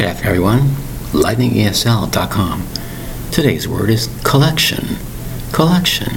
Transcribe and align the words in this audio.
Good 0.00 0.08
afternoon, 0.08 0.30
everyone. 0.30 0.60
LightningESL.com. 1.12 2.66
Today's 3.30 3.68
word 3.68 3.90
is 3.90 4.08
collection. 4.24 4.96
Collection. 5.52 6.14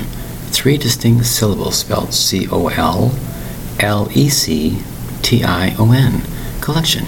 Three 0.54 0.78
distinct 0.78 1.26
syllables 1.26 1.80
spelled 1.80 2.14
C 2.14 2.48
O 2.50 2.70
L 2.70 3.12
L 3.82 4.08
E 4.14 4.30
C 4.30 4.82
T 5.22 5.44
I 5.44 5.76
O 5.78 5.92
N. 5.92 6.22
Collection. 6.62 7.08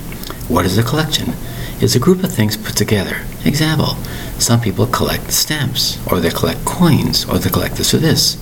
What 0.49 0.65
is 0.65 0.77
a 0.77 0.83
collection? 0.83 1.35
It's 1.79 1.95
a 1.95 1.99
group 1.99 2.25
of 2.25 2.33
things 2.33 2.57
put 2.57 2.75
together. 2.75 3.21
Example 3.45 3.95
Some 4.37 4.59
people 4.59 4.85
collect 4.85 5.31
stamps, 5.31 5.97
or 6.11 6.19
they 6.19 6.29
collect 6.29 6.65
coins, 6.65 7.23
or 7.23 7.39
they 7.39 7.49
collect 7.49 7.75
this 7.75 7.93
or 7.93 7.99
this. 7.99 8.35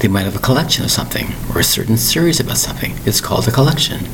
They 0.00 0.08
might 0.08 0.24
have 0.26 0.36
a 0.36 0.40
collection 0.40 0.84
of 0.84 0.90
something, 0.90 1.28
or 1.54 1.60
a 1.60 1.64
certain 1.64 1.96
series 1.96 2.40
about 2.40 2.58
something. 2.58 2.92
It's 3.06 3.22
called 3.22 3.48
a 3.48 3.50
collection. 3.50 4.04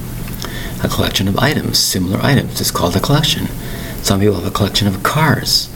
A 0.86 0.88
collection 0.88 1.26
of 1.26 1.36
items, 1.38 1.80
similar 1.80 2.20
items, 2.22 2.60
is 2.60 2.70
called 2.70 2.94
a 2.94 3.00
collection. 3.00 3.48
Some 4.04 4.20
people 4.20 4.36
have 4.36 4.46
a 4.46 4.52
collection 4.52 4.86
of 4.86 5.02
cars. 5.02 5.68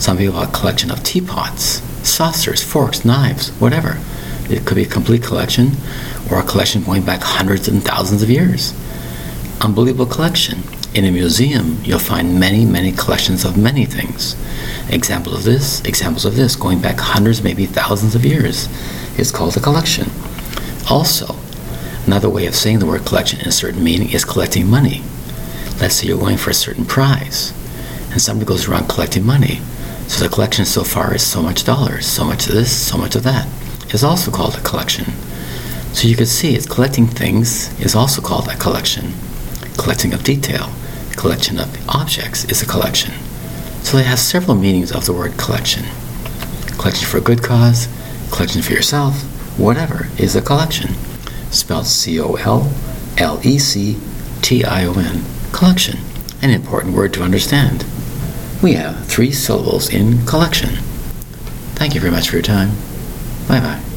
Some 0.00 0.18
people 0.18 0.40
have 0.40 0.48
a 0.48 0.52
collection 0.52 0.90
of 0.90 1.04
teapots, 1.04 1.80
saucers, 2.02 2.60
forks, 2.60 3.04
knives, 3.04 3.50
whatever. 3.60 4.00
It 4.50 4.66
could 4.66 4.74
be 4.74 4.82
a 4.82 4.88
complete 4.88 5.22
collection 5.22 5.76
or 6.28 6.40
a 6.40 6.42
collection 6.42 6.82
going 6.82 7.04
back 7.04 7.20
hundreds 7.22 7.68
and 7.68 7.80
thousands 7.80 8.24
of 8.24 8.28
years. 8.28 8.74
Unbelievable 9.60 10.06
collection. 10.06 10.64
In 10.94 11.04
a 11.04 11.12
museum, 11.12 11.78
you'll 11.84 12.00
find 12.00 12.40
many, 12.40 12.64
many 12.64 12.90
collections 12.90 13.44
of 13.44 13.56
many 13.56 13.86
things. 13.86 14.34
Examples 14.88 15.36
of 15.36 15.44
this, 15.44 15.80
examples 15.84 16.24
of 16.24 16.34
this, 16.34 16.56
going 16.56 16.82
back 16.82 16.98
hundreds, 16.98 17.40
maybe 17.40 17.66
thousands 17.66 18.16
of 18.16 18.24
years, 18.24 18.68
is 19.16 19.30
called 19.30 19.56
a 19.56 19.60
collection. 19.60 20.10
Also, 20.90 21.36
another 22.10 22.28
way 22.28 22.44
of 22.46 22.56
saying 22.56 22.80
the 22.80 22.86
word 22.86 23.06
collection 23.06 23.38
in 23.38 23.46
a 23.46 23.52
certain 23.52 23.84
meaning 23.84 24.10
is 24.10 24.24
collecting 24.24 24.66
money. 24.68 25.00
Let's 25.80 25.94
say 25.94 26.08
you're 26.08 26.18
going 26.18 26.38
for 26.38 26.50
a 26.50 26.54
certain 26.54 26.84
prize, 26.84 27.52
and 28.10 28.20
somebody 28.20 28.48
goes 28.48 28.66
around 28.66 28.88
collecting 28.88 29.24
money. 29.24 29.60
So 30.08 30.24
the 30.24 30.28
collection 30.28 30.64
so 30.64 30.82
far 30.82 31.14
is 31.14 31.24
so 31.24 31.40
much 31.40 31.62
dollars, 31.62 32.06
so 32.06 32.24
much 32.24 32.48
of 32.48 32.52
this, 32.54 32.76
so 32.76 32.98
much 32.98 33.14
of 33.14 33.22
that. 33.22 33.46
Is 33.94 34.02
also 34.02 34.32
called 34.32 34.56
a 34.56 34.60
collection. 34.62 35.04
So 35.92 36.08
you 36.08 36.16
can 36.16 36.26
see 36.26 36.56
it's 36.56 36.66
collecting 36.66 37.06
things 37.06 37.78
is 37.80 37.94
also 37.94 38.20
called 38.20 38.48
a 38.48 38.56
collection. 38.56 39.12
Collecting 39.78 40.12
of 40.12 40.24
detail, 40.24 40.68
collection 41.12 41.60
of 41.60 41.88
objects 41.88 42.44
is 42.46 42.60
a 42.60 42.66
collection. 42.66 43.14
So 43.84 43.98
it 43.98 44.06
has 44.06 44.20
several 44.20 44.56
meanings 44.56 44.90
of 44.90 45.06
the 45.06 45.12
word 45.12 45.38
collection. 45.38 45.84
Collection 46.76 47.06
for 47.06 47.18
a 47.18 47.20
good 47.20 47.44
cause, 47.44 47.86
collection 48.32 48.62
for 48.62 48.72
yourself, 48.72 49.14
whatever 49.56 50.08
is 50.18 50.34
a 50.34 50.42
collection. 50.42 50.96
Spelled 51.50 51.86
C 51.86 52.20
O 52.20 52.34
L 52.34 52.72
L 53.18 53.40
E 53.44 53.58
C 53.58 53.98
T 54.42 54.64
I 54.64 54.84
O 54.84 54.92
N. 54.94 55.24
Collection. 55.52 55.98
An 56.42 56.50
important 56.50 56.94
word 56.94 57.12
to 57.14 57.22
understand. 57.22 57.84
We 58.62 58.74
have 58.74 59.06
three 59.06 59.32
syllables 59.32 59.92
in 59.92 60.24
collection. 60.26 60.76
Thank 61.74 61.94
you 61.94 62.00
very 62.00 62.12
much 62.12 62.28
for 62.28 62.36
your 62.36 62.42
time. 62.42 62.70
Bye 63.48 63.60
bye. 63.60 63.89